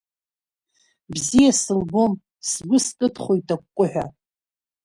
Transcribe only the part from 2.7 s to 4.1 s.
скыдхоит акәкәыҳәа.